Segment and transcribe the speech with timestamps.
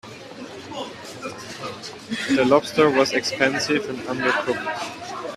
[2.31, 5.27] The lobster was expensive and undercooked.